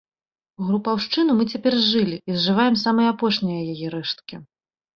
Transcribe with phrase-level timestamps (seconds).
[0.69, 4.35] Групаўшчыну мы цяпер зжылі і зжываем самыя апошнія яе рэшткі.